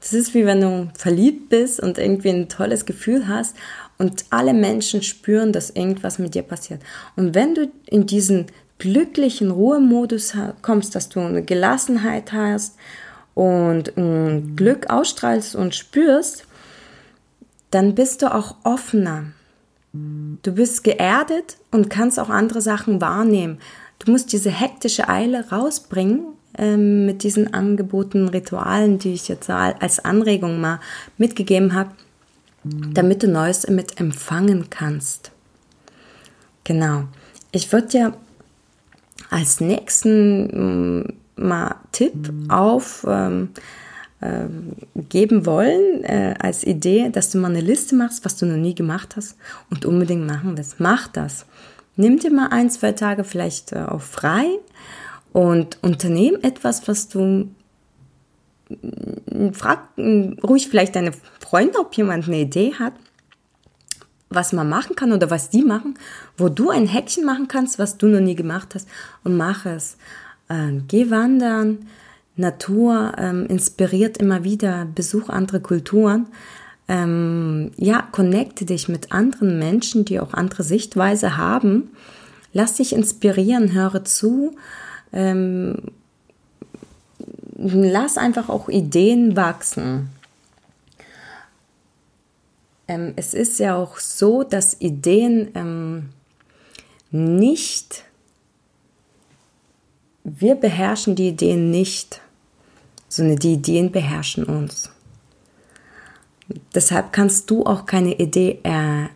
Das 0.02 0.14
ist 0.14 0.34
wie 0.34 0.46
wenn 0.46 0.62
du 0.62 0.92
verliebt 0.98 1.50
bist 1.50 1.80
und 1.80 1.98
irgendwie 1.98 2.30
ein 2.30 2.50
tolles 2.50 2.86
Gefühl 2.86 3.28
hast 3.28 3.56
und 3.98 4.26
alle 4.30 4.54
Menschen 4.54 5.02
spüren, 5.02 5.52
dass 5.52 5.72
irgendwas 5.72 6.20
mit 6.20 6.36
dir 6.36 6.44
passiert. 6.44 6.82
Und 7.16 7.36
wenn 7.36 7.56
du 7.56 7.72
in 7.88 8.06
diesen 8.06 8.48
glücklichen 8.80 9.52
Ruhemodus 9.52 10.34
kommst, 10.62 10.96
dass 10.96 11.10
du 11.10 11.20
eine 11.20 11.44
Gelassenheit 11.44 12.32
hast 12.32 12.76
und 13.34 13.98
ein 13.98 14.56
Glück 14.56 14.90
ausstrahlst 14.90 15.56
und 15.56 15.74
spürst, 15.74 16.46
dann 17.72 17.96
bist 17.96 18.22
du 18.22 18.34
auch 18.34 18.56
offener. 18.64 19.26
Du 19.94 20.52
bist 20.52 20.84
geerdet 20.84 21.58
und 21.72 21.90
kannst 21.90 22.20
auch 22.20 22.30
andere 22.30 22.62
Sachen 22.62 23.02
wahrnehmen. 23.02 23.60
Du 24.00 24.12
musst 24.12 24.32
diese 24.32 24.52
hektische 24.52 25.10
Eile 25.10 25.50
rausbringen 25.50 26.28
ähm, 26.58 27.08
mit 27.08 27.24
diesen 27.24 27.54
Angeboten, 27.56 28.28
Ritualen, 28.28 29.00
die 29.00 29.14
ich 29.14 29.28
jetzt 29.28 29.50
als 29.50 30.00
Anregung 30.00 30.62
mal 30.62 30.80
mitgegeben 31.18 31.74
habe 31.74 31.92
damit 32.94 33.24
du 33.24 33.28
Neues 33.28 33.68
mit 33.68 34.00
empfangen 34.00 34.70
kannst. 34.70 35.32
Genau. 36.64 37.06
Ich 37.52 37.72
würde 37.72 37.88
dir 37.88 38.14
als 39.30 39.62
nächsten 39.62 41.00
mm, 41.00 41.14
mal 41.36 41.76
Tipp 41.92 42.32
auf 42.50 43.06
ähm, 43.08 43.50
äh, 44.20 44.46
geben 45.10 45.46
wollen, 45.46 46.04
äh, 46.04 46.36
als 46.40 46.64
Idee, 46.64 47.10
dass 47.10 47.30
du 47.30 47.38
mal 47.38 47.50
eine 47.50 47.62
Liste 47.62 47.96
machst, 47.96 48.26
was 48.26 48.36
du 48.38 48.46
noch 48.46 48.58
nie 48.58 48.76
gemacht 48.76 49.16
hast 49.16 49.38
und 49.70 49.86
unbedingt 49.86 50.26
machen 50.26 50.58
willst. 50.58 50.80
Mach 50.80 51.08
das. 51.08 51.46
Nimm 51.96 52.20
dir 52.20 52.32
mal 52.32 52.48
ein, 52.48 52.70
zwei 52.70 52.92
Tage 52.92 53.24
vielleicht 53.24 53.74
äh, 53.74 53.80
auch 53.80 54.02
frei 54.02 54.46
und 55.34 55.78
unternehm 55.84 56.38
etwas, 56.42 56.88
was 56.88 57.10
du 57.10 57.50
frag 59.54 59.80
ruhig 59.98 60.68
vielleicht 60.68 60.96
deine 60.96 61.12
Freunde, 61.40 61.80
ob 61.80 61.94
jemand 61.96 62.28
eine 62.28 62.42
Idee 62.42 62.74
hat, 62.74 62.94
was 64.30 64.54
man 64.54 64.68
machen 64.68 64.96
kann 64.96 65.14
oder 65.14 65.30
was 65.30 65.50
die 65.50 65.64
machen, 65.64 65.98
wo 66.38 66.50
du 66.50 66.70
ein 66.70 66.88
Häkchen 66.88 67.26
machen 67.26 67.48
kannst, 67.48 67.80
was 67.80 67.98
du 67.98 68.08
noch 68.08 68.20
nie 68.20 68.36
gemacht 68.36 68.76
hast 68.76 68.88
und 69.24 69.38
mach 69.38 69.66
es. 69.66 69.98
Ähm, 70.50 70.86
geh 70.88 71.10
wandern, 71.10 71.88
Natur 72.36 73.14
ähm, 73.18 73.46
inspiriert 73.48 74.18
immer 74.18 74.44
wieder, 74.44 74.86
besuch 74.94 75.30
andere 75.30 75.60
Kulturen. 75.60 76.28
Ähm, 76.88 77.72
ja, 77.78 78.02
connecte 78.12 78.66
dich 78.66 78.88
mit 78.88 79.12
anderen 79.12 79.60
Menschen, 79.60 80.06
die 80.06 80.20
auch 80.20 80.34
andere 80.34 80.64
Sichtweise 80.64 81.36
haben. 81.36 81.92
Lass 82.54 82.76
dich 82.76 82.94
inspirieren, 82.94 83.74
höre 83.74 84.06
zu. 84.06 84.56
Ähm, 85.12 85.76
lass 87.58 88.18
einfach 88.18 88.50
auch 88.50 88.70
Ideen 88.70 89.36
wachsen. 89.36 90.10
Ähm, 92.88 93.14
es 93.16 93.34
ist 93.34 93.60
ja 93.60 93.76
auch 93.76 93.98
so, 93.98 94.44
dass 94.44 94.80
Ideen 94.80 95.50
ähm, 95.56 96.10
nicht, 97.12 98.04
wir 100.24 100.56
beherrschen 100.56 101.16
die 101.16 101.30
Ideen 101.30 101.72
nicht, 101.72 102.22
sondern 103.10 103.38
die 103.38 103.54
Ideen 103.54 103.92
beherrschen 103.92 104.44
uns. 104.44 104.92
Deshalb 106.74 107.12
kannst 107.12 107.50
du 107.50 107.66
auch 107.66 107.86
keine 107.86 108.14
Idee 108.20 108.60
äh, 108.64 109.08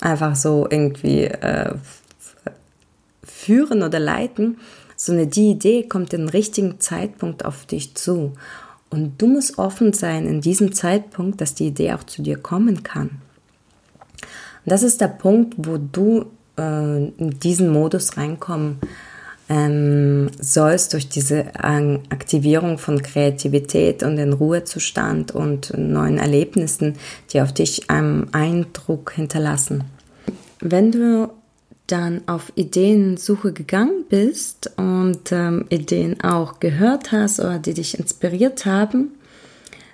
einfach 0.00 0.36
so 0.36 0.68
irgendwie 0.70 1.24
äh, 1.24 1.74
führen 3.24 3.82
oder 3.82 3.98
leiten, 3.98 4.58
sondern 5.06 5.30
die 5.30 5.50
Idee 5.50 5.84
kommt 5.84 6.12
im 6.12 6.28
richtigen 6.28 6.80
Zeitpunkt 6.80 7.44
auf 7.44 7.64
dich 7.64 7.94
zu. 7.94 8.32
Und 8.90 9.20
du 9.22 9.28
musst 9.28 9.58
offen 9.58 9.92
sein 9.92 10.26
in 10.26 10.40
diesem 10.40 10.72
Zeitpunkt, 10.72 11.40
dass 11.40 11.54
die 11.54 11.68
Idee 11.68 11.92
auch 11.92 12.04
zu 12.04 12.22
dir 12.22 12.36
kommen 12.36 12.82
kann. 12.82 13.10
Und 14.20 14.72
das 14.72 14.82
ist 14.82 15.00
der 15.00 15.08
Punkt, 15.08 15.54
wo 15.58 15.78
du 15.78 16.26
äh, 16.58 17.06
in 17.06 17.38
diesen 17.40 17.70
Modus 17.70 18.16
reinkommen 18.16 18.78
ähm, 19.48 20.28
sollst 20.40 20.92
durch 20.92 21.08
diese 21.08 21.54
Aktivierung 21.54 22.78
von 22.78 23.00
Kreativität 23.00 24.02
und 24.02 24.16
den 24.16 24.32
Ruhezustand 24.32 25.30
und 25.30 25.72
neuen 25.78 26.18
Erlebnissen, 26.18 26.94
die 27.32 27.40
auf 27.40 27.52
dich 27.52 27.88
einen 27.88 28.34
Eindruck 28.34 29.12
hinterlassen. 29.12 29.84
Wenn 30.60 30.90
du 30.90 31.30
dann 31.86 32.22
auf 32.26 32.52
Ideensuche 32.56 33.52
gegangen 33.52 34.04
bist 34.08 34.70
und 34.76 35.30
ähm, 35.30 35.66
Ideen 35.68 36.20
auch 36.22 36.60
gehört 36.60 37.12
hast 37.12 37.38
oder 37.40 37.58
die 37.58 37.74
dich 37.74 37.98
inspiriert 37.98 38.66
haben, 38.66 39.12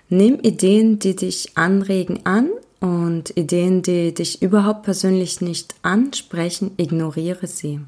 nimm 0.08 0.40
Ideen, 0.40 0.99
die 0.99 1.16
dich 1.16 1.56
anregen 1.56 2.20
an 2.25 2.50
und 2.80 3.37
Ideen, 3.37 3.82
die 3.82 4.12
dich 4.14 4.42
überhaupt 4.42 4.82
persönlich 4.84 5.40
nicht 5.40 5.75
ansprechen, 5.82 6.72
ignoriere 6.76 7.46
sie. 7.46 7.80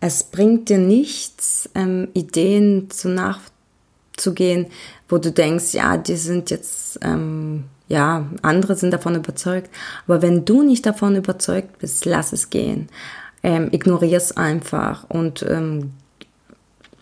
Es 0.00 0.24
bringt 0.24 0.70
dir 0.70 0.78
nichts, 0.78 1.68
ähm, 1.74 2.08
Ideen 2.14 2.90
zu 2.90 3.10
nachzugehen, 3.10 4.66
wo 5.08 5.18
du 5.18 5.30
denkst, 5.30 5.74
ja, 5.74 5.98
die 5.98 6.16
sind 6.16 6.50
jetzt 6.50 6.98
ähm, 7.02 7.64
ja, 7.90 8.26
andere 8.42 8.76
sind 8.76 8.92
davon 8.92 9.16
überzeugt. 9.16 9.68
Aber 10.06 10.22
wenn 10.22 10.44
du 10.44 10.62
nicht 10.62 10.86
davon 10.86 11.16
überzeugt 11.16 11.78
bist, 11.78 12.04
lass 12.04 12.32
es 12.32 12.48
gehen. 12.48 12.88
Ähm, 13.42 13.68
Ignoriere 13.72 14.16
es 14.16 14.36
einfach 14.36 15.04
und 15.08 15.44
ähm, 15.48 15.90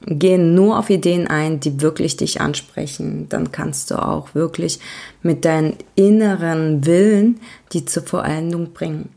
geh 0.07 0.39
nur 0.39 0.79
auf 0.79 0.89
Ideen 0.89 1.27
ein, 1.29 1.61
die 1.61 1.83
wirklich 1.83 2.17
dich 2.17 2.41
ansprechen. 2.41 3.29
Dann 3.29 3.53
kannst 3.53 3.91
du 3.91 4.03
auch 4.03 4.35
wirklich 4.35 4.81
mit 5.23 5.45
deinem 5.45 5.75
inneren 5.95 6.87
Willen 6.87 7.41
die 7.73 7.85
zur 7.85 8.05
Vollendung 8.05 8.73
bringen. 8.73 9.11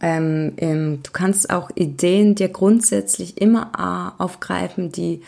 Ähm, 0.00 0.54
ähm, 0.56 1.02
du 1.04 1.10
kannst 1.12 1.50
auch 1.50 1.70
Ideen 1.76 2.34
dir 2.34 2.48
grundsätzlich 2.48 3.40
immer 3.40 3.70
äh, 4.18 4.22
aufgreifen, 4.22 4.90
die 4.90 5.22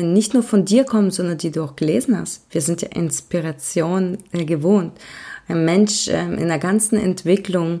nicht 0.00 0.32
nur 0.32 0.42
von 0.42 0.64
dir 0.64 0.84
kommen, 0.84 1.10
sondern 1.10 1.36
die 1.36 1.50
du 1.50 1.62
auch 1.62 1.76
gelesen 1.76 2.18
hast. 2.18 2.46
Wir 2.50 2.62
sind 2.62 2.80
ja 2.80 2.88
Inspiration 2.88 4.18
äh, 4.32 4.44
gewohnt. 4.44 4.92
Ein 5.48 5.64
Mensch 5.64 6.08
äh, 6.08 6.22
in 6.22 6.48
der 6.48 6.58
ganzen 6.58 6.98
Entwicklung 6.98 7.80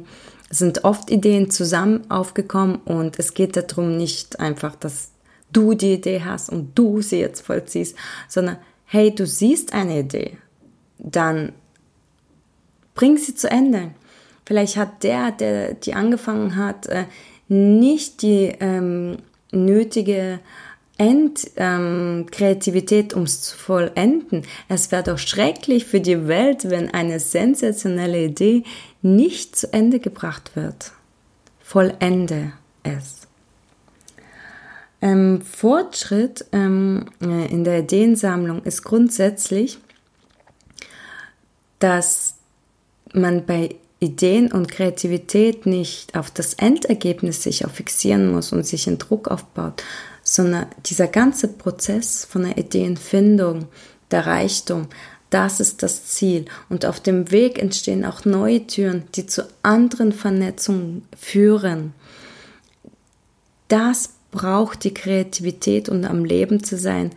sind 0.50 0.84
oft 0.84 1.10
Ideen 1.10 1.50
zusammen 1.50 2.10
aufgekommen 2.10 2.76
und 2.84 3.18
es 3.18 3.32
geht 3.32 3.56
darum 3.56 3.96
nicht 3.96 4.40
einfach, 4.40 4.76
dass 4.76 5.12
du 5.52 5.72
die 5.74 5.94
Idee 5.94 6.22
hast 6.24 6.50
und 6.50 6.78
du 6.78 7.00
sie 7.00 7.20
jetzt 7.20 7.40
vollziehst, 7.40 7.96
sondern 8.28 8.58
hey, 8.84 9.14
du 9.14 9.26
siehst 9.26 9.72
eine 9.72 10.00
Idee, 10.00 10.36
dann 10.98 11.52
bring 12.94 13.16
sie 13.16 13.34
zu 13.34 13.50
Ende. 13.50 13.92
Vielleicht 14.44 14.76
hat 14.76 15.02
der, 15.02 15.30
der 15.30 15.74
die 15.74 15.94
angefangen 15.94 16.56
hat, 16.56 16.86
äh, 16.86 17.04
nicht 17.48 18.20
die 18.20 18.52
ähm, 18.60 19.16
nötige 19.52 20.40
Endkreativität, 21.02 23.12
ähm, 23.12 23.18
um 23.18 23.24
es 23.24 23.42
zu 23.42 23.56
vollenden. 23.56 24.46
Es 24.68 24.92
wäre 24.92 25.02
doch 25.02 25.18
schrecklich 25.18 25.84
für 25.84 26.00
die 26.00 26.28
Welt, 26.28 26.70
wenn 26.70 26.94
eine 26.94 27.18
sensationelle 27.18 28.26
Idee 28.26 28.62
nicht 29.02 29.56
zu 29.56 29.72
Ende 29.72 29.98
gebracht 29.98 30.54
wird. 30.54 30.92
Vollende 31.60 32.52
es. 32.84 33.22
Ähm, 35.00 35.42
Fortschritt 35.42 36.44
ähm, 36.52 37.06
äh, 37.20 37.50
in 37.50 37.64
der 37.64 37.80
Ideensammlung 37.80 38.62
ist 38.62 38.84
grundsätzlich, 38.84 39.78
dass 41.80 42.36
man 43.12 43.44
bei 43.44 43.74
Ideen 43.98 44.52
und 44.52 44.70
Kreativität 44.70 45.66
nicht 45.66 46.16
auf 46.16 46.30
das 46.30 46.54
Endergebnis 46.54 47.42
sich 47.42 47.66
auch 47.66 47.70
fixieren 47.70 48.30
muss 48.30 48.52
und 48.52 48.64
sich 48.64 48.86
in 48.86 48.98
Druck 48.98 49.26
aufbaut, 49.28 49.82
sondern 50.32 50.64
dieser 50.86 51.08
ganze 51.08 51.46
Prozess 51.46 52.24
von 52.24 52.44
der 52.44 52.56
Ideenfindung, 52.56 53.66
der 54.10 54.24
Reichtum, 54.24 54.88
das 55.28 55.60
ist 55.60 55.82
das 55.82 56.06
Ziel. 56.06 56.46
Und 56.70 56.86
auf 56.86 57.00
dem 57.00 57.30
Weg 57.30 57.58
entstehen 57.58 58.02
auch 58.06 58.24
neue 58.24 58.66
Türen, 58.66 59.04
die 59.14 59.26
zu 59.26 59.46
anderen 59.62 60.10
Vernetzungen 60.10 61.06
führen. 61.14 61.92
Das 63.68 64.14
braucht 64.30 64.84
die 64.84 64.94
Kreativität 64.94 65.90
und 65.90 66.06
am 66.06 66.24
Leben 66.24 66.64
zu 66.64 66.78
sein, 66.78 67.10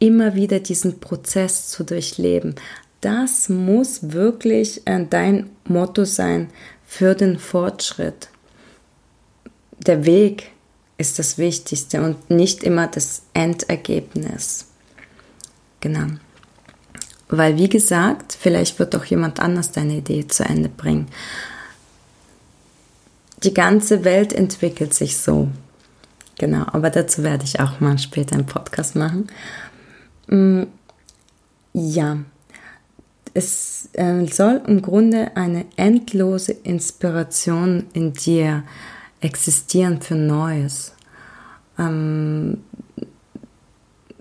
immer 0.00 0.34
wieder 0.34 0.58
diesen 0.58 0.98
Prozess 0.98 1.68
zu 1.68 1.84
durchleben. 1.84 2.56
Das 3.00 3.48
muss 3.48 4.10
wirklich 4.10 4.84
äh, 4.84 5.06
dein 5.08 5.50
Motto 5.62 6.04
sein 6.04 6.50
für 6.84 7.14
den 7.14 7.38
Fortschritt. 7.38 8.30
Der 9.86 10.04
Weg 10.04 10.50
ist 10.98 11.18
das 11.18 11.38
Wichtigste 11.38 12.02
und 12.02 12.28
nicht 12.28 12.64
immer 12.64 12.88
das 12.88 13.22
Endergebnis. 13.32 14.66
Genau. 15.80 16.06
Weil, 17.28 17.56
wie 17.56 17.68
gesagt, 17.68 18.36
vielleicht 18.38 18.78
wird 18.78 18.96
auch 18.96 19.04
jemand 19.04 19.38
anders 19.38 19.70
deine 19.70 19.98
Idee 19.98 20.26
zu 20.26 20.44
Ende 20.44 20.68
bringen. 20.68 21.08
Die 23.44 23.54
ganze 23.54 24.04
Welt 24.04 24.32
entwickelt 24.32 24.92
sich 24.92 25.16
so. 25.16 25.48
Genau, 26.38 26.64
aber 26.66 26.90
dazu 26.90 27.22
werde 27.22 27.44
ich 27.44 27.60
auch 27.60 27.80
mal 27.80 27.98
später 27.98 28.34
einen 28.34 28.46
Podcast 28.46 28.96
machen. 28.96 29.28
Mm, 30.26 30.64
ja, 31.74 32.18
es 33.34 33.88
äh, 33.92 34.26
soll 34.26 34.62
im 34.66 34.82
Grunde 34.82 35.36
eine 35.36 35.66
endlose 35.76 36.52
Inspiration 36.52 37.86
in 37.92 38.12
dir 38.12 38.64
existieren 39.20 40.00
für 40.00 40.14
Neues. 40.16 40.94
Ähm, 41.78 42.64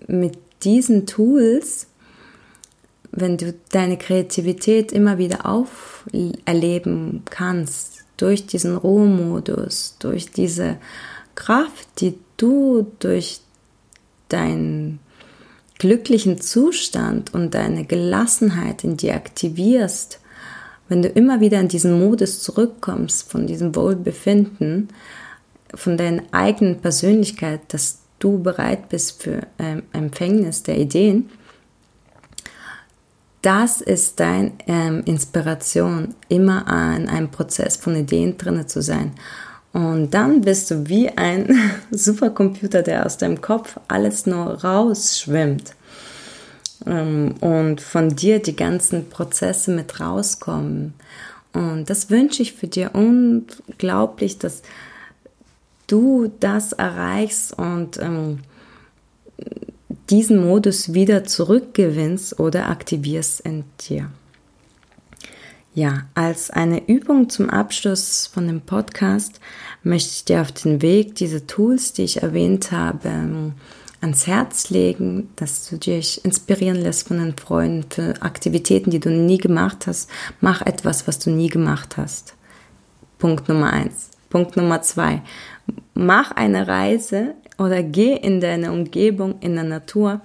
mit 0.08 0.38
diesen 0.64 1.06
Tools 1.06 1.88
wenn 3.18 3.38
du 3.38 3.54
deine 3.72 3.98
Kreativität 3.98 4.92
immer 4.92 5.18
wieder 5.18 5.48
auferleben 5.48 7.24
kannst, 7.26 8.06
durch 8.18 8.46
diesen 8.46 8.78
Ruhemodus, 8.78 9.96
durch 10.00 10.32
diese 10.32 10.78
Kraft, 11.34 11.88
die 12.00 12.16
du 12.38 12.92
durch 13.00 13.40
deinen 14.30 15.00
glücklichen 15.80 16.40
Zustand 16.42 17.34
und 17.34 17.56
deine 17.56 17.86
Gelassenheit 17.86 18.84
in 18.84 18.98
dir 18.98 19.16
aktivierst, 19.16 20.20
wenn 20.90 21.02
du 21.02 21.10
immer 21.10 21.40
wieder 21.40 21.60
in 21.60 21.68
diesen 21.68 22.00
Modus 22.00 22.42
zurückkommst, 22.42 23.30
von 23.30 23.48
diesem 23.48 23.76
Wohlbefinden, 23.76 24.90
von 25.74 25.98
deiner 25.98 26.24
eigenen 26.32 26.80
Persönlichkeit, 26.80 27.62
dass 27.70 28.00
du 28.20 28.42
bereit 28.42 28.90
bist 28.90 29.22
für 29.22 29.42
ähm, 29.60 29.84
Empfängnis 29.94 30.64
der 30.64 30.78
Ideen, 30.78 31.30
das 33.42 33.82
ist 33.82 34.20
deine 34.20 34.52
ähm, 34.66 35.04
Inspiration, 35.06 36.16
immer 36.28 36.66
in 36.98 37.08
einem 37.08 37.30
Prozess 37.30 37.78
von 37.78 37.96
Ideen 37.96 38.38
drinne 38.38 38.66
zu 38.66 38.82
sein. 38.82 39.12
Und 39.74 40.12
dann 40.12 40.42
bist 40.42 40.72
du 40.72 40.90
wie 40.90 41.10
ein 41.10 41.48
Supercomputer, 41.92 42.82
der 42.82 43.06
aus 43.06 43.18
deinem 43.18 43.40
Kopf 43.40 43.80
alles 43.88 44.26
nur 44.26 44.64
rausschwimmt. 44.64 45.76
Ähm, 46.86 47.36
und 47.42 47.82
von 47.82 48.16
dir 48.16 48.40
die 48.40 48.56
ganzen 48.56 49.10
Prozesse 49.10 49.72
mit 49.72 50.00
rauskommen. 50.00 50.94
Und 51.54 51.90
das 51.90 52.10
wünsche 52.10 52.42
ich 52.42 52.54
für 52.54 52.68
dir 52.68 52.92
unglaublich, 52.94 54.38
dass 54.38 54.62
du 55.88 56.32
das 56.40 56.74
erreichst 56.74 57.58
und 57.58 57.98
ähm, 58.00 58.40
diesen 60.10 60.46
Modus 60.46 60.94
wieder 60.94 61.24
zurückgewinnst 61.24 62.40
oder 62.40 62.70
aktivierst 62.70 63.42
in 63.42 63.64
dir. 63.82 64.10
Ja, 65.74 66.08
als 66.16 66.50
eine 66.50 66.88
Übung 66.88 67.30
zum 67.30 67.50
Abschluss 67.50 68.26
von 68.26 68.48
dem 68.48 68.62
Podcast 68.62 69.40
möchte 69.84 70.10
ich 70.10 70.26
dir 70.26 70.42
auf 70.42 70.52
den 70.52 70.82
Weg 70.82 71.16
diese 71.16 71.46
Tools, 71.46 71.94
die 71.94 72.04
ich 72.04 72.24
erwähnt 72.24 72.72
habe, 72.72 73.54
ans 74.02 74.28
Herz 74.28 74.70
legen, 74.70 75.30
dass 75.36 75.68
du 75.70 75.78
dich 75.78 76.24
inspirieren 76.24 76.78
lässt 76.78 77.08
von 77.08 77.18
den 77.18 77.36
Freunden 77.36 77.86
für 77.90 78.22
Aktivitäten, 78.22 78.92
die 78.92 79.00
du 79.00 79.10
nie 79.10 79.38
gemacht 79.38 79.88
hast. 79.88 80.10
Mach 80.42 80.62
etwas, 80.62 81.08
was 81.08 81.20
du 81.20 81.30
nie 81.30 81.50
gemacht 81.50 81.98
hast. 81.98 82.36
Punkt 83.18 83.50
Nummer 83.50 83.74
eins. 83.74 84.10
Punkt 84.30 84.58
Nummer 84.58 84.82
zwei. 84.82 85.22
Mach 85.94 86.32
eine 86.32 86.68
Reise 86.68 87.34
oder 87.58 87.82
geh 87.82 88.16
in 88.16 88.40
deine 88.40 88.72
Umgebung, 88.72 89.36
in 89.40 89.56
der 89.56 89.64
Natur, 89.64 90.22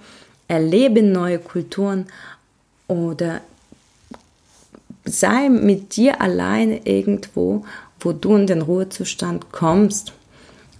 erlebe 0.47 1.01
neue 1.01 1.39
Kulturen 1.39 2.05
oder 2.87 3.41
sei 5.05 5.49
mit 5.49 5.95
dir 5.95 6.21
alleine 6.21 6.85
irgendwo, 6.85 7.65
wo 7.99 8.11
du 8.11 8.35
in 8.35 8.47
den 8.47 8.61
Ruhezustand 8.61 9.51
kommst. 9.51 10.13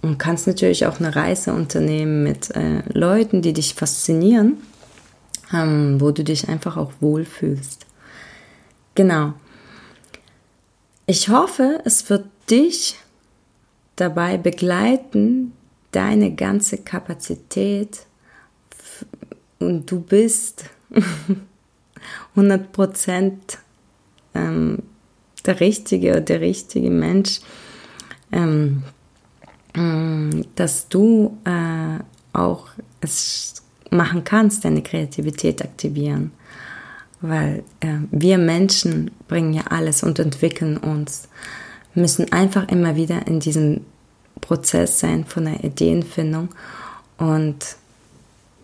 Und 0.04 0.18
kannst 0.18 0.46
natürlich 0.46 0.84
auch 0.84 1.00
eine 1.00 1.16
Reise 1.16 1.54
unternehmen 1.54 2.24
mit 2.24 2.54
äh, 2.54 2.82
Leuten, 2.92 3.40
die 3.40 3.54
dich 3.54 3.72
faszinieren, 3.72 4.58
ähm, 5.50 5.98
wo 5.98 6.10
du 6.10 6.22
dich 6.22 6.46
einfach 6.50 6.76
auch 6.76 6.92
wohlfühlst. 7.00 7.86
Genau. 8.94 9.32
Ich 11.06 11.30
hoffe, 11.30 11.80
es 11.86 12.10
wird 12.10 12.26
dich 12.50 12.96
dabei 13.96 14.36
begleiten, 14.36 15.52
deine 15.90 16.34
ganze 16.34 16.76
Kapazität 16.76 18.00
und 19.58 19.90
du 19.90 20.00
bist 20.00 20.66
100 22.36 22.72
Prozent 22.72 23.56
ähm, 24.34 24.82
der 25.46 25.60
richtige 25.60 26.10
oder 26.10 26.20
der 26.20 26.42
richtige 26.42 26.90
Mensch, 26.90 27.40
ähm, 28.32 28.82
dass 30.54 30.88
du 30.88 31.36
äh, 31.44 31.98
auch 32.32 32.68
es 33.00 33.62
machen 33.90 34.24
kannst, 34.24 34.64
deine 34.64 34.82
Kreativität 34.82 35.62
aktivieren. 35.62 36.32
Weil 37.20 37.64
äh, 37.80 37.98
wir 38.10 38.38
Menschen 38.38 39.10
bringen 39.28 39.52
ja 39.54 39.62
alles 39.70 40.02
und 40.02 40.18
entwickeln 40.18 40.76
uns, 40.76 41.28
müssen 41.94 42.32
einfach 42.32 42.68
immer 42.68 42.96
wieder 42.96 43.26
in 43.26 43.40
diesen 43.40 43.86
Prozess 44.40 45.00
sein 45.00 45.24
von 45.24 45.46
der 45.46 45.64
Ideenfindung. 45.64 46.50
Und 47.18 47.76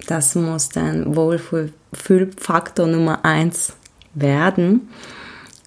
das 0.07 0.35
muss 0.35 0.69
dann 0.69 1.17
Wohlfühlfaktor 1.17 2.87
Nummer 2.87 3.25
eins 3.25 3.73
werden, 4.15 4.91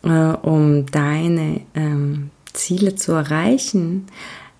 äh, 0.03 0.09
um 0.09 0.85
deine 0.87 1.61
ähm, 1.73 2.29
Ziele 2.51 2.95
zu 2.95 3.13
erreichen, 3.13 4.07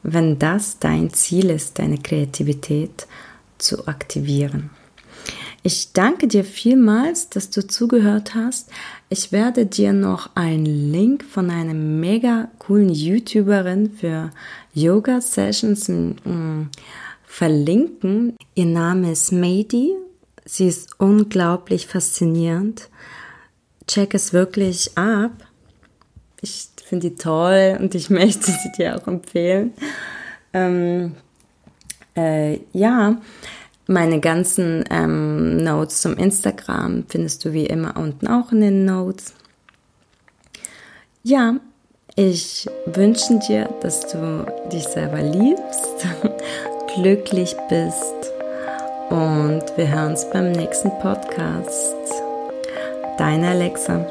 wenn 0.04 0.38
das 0.38 0.80
dein 0.80 1.12
Ziel 1.12 1.50
ist, 1.50 1.80
deine 1.80 1.98
Kreativität 1.98 3.08
zu 3.58 3.88
aktivieren. 3.88 4.70
Ich 5.66 5.94
danke 5.94 6.28
dir 6.28 6.44
vielmals, 6.44 7.30
dass 7.30 7.50
du 7.50 7.66
zugehört 7.66 8.36
hast. 8.36 8.70
Ich 9.08 9.32
werde 9.32 9.66
dir 9.66 9.94
noch 9.94 10.36
einen 10.36 10.66
Link 10.66 11.24
von 11.24 11.50
einer 11.50 11.74
mega 11.74 12.50
coolen 12.60 12.90
YouTuberin 12.90 13.92
für 13.92 14.32
Yoga 14.74 15.22
Sessions 15.22 15.88
mm, 15.88 16.64
verlinken. 17.26 18.36
Ihr 18.56 18.66
Name 18.66 19.14
ist 19.14 19.32
Mady. 19.32 19.94
Sie 20.44 20.68
ist 20.68 21.00
unglaublich 21.00 21.88
faszinierend. 21.88 22.90
Check 23.88 24.14
es 24.14 24.34
wirklich 24.34 24.98
ab. 24.98 25.32
Ich 26.42 26.73
finde 26.94 27.10
die 27.10 27.16
toll 27.16 27.78
und 27.80 27.96
ich 27.96 28.10
möchte 28.12 28.52
sie 28.52 28.72
dir 28.78 28.96
auch 28.96 29.08
empfehlen. 29.08 29.74
Ähm, 30.54 31.16
äh, 32.16 32.60
ja, 32.72 33.18
meine 33.88 34.20
ganzen 34.20 34.84
ähm, 34.92 35.58
Notes 35.58 36.02
zum 36.02 36.16
Instagram 36.18 37.06
findest 37.08 37.44
du 37.44 37.54
wie 37.54 37.66
immer 37.66 37.98
unten 37.98 38.28
auch 38.28 38.52
in 38.52 38.62
den 38.62 38.86
Notes. 38.86 39.34
Ja, 41.24 41.56
ich 42.16 42.70
wünsche 42.86 43.40
dir, 43.40 43.70
dass 43.82 44.02
du 44.12 44.46
dich 44.72 44.84
selber 44.84 45.22
liebst, 45.24 46.08
glücklich 46.96 47.56
bist 47.70 48.34
und 49.10 49.64
wir 49.76 49.88
hören 49.88 50.12
uns 50.12 50.30
beim 50.30 50.52
nächsten 50.52 50.92
Podcast. 51.00 51.96
Deine 53.18 53.50
Alexa. 53.50 54.06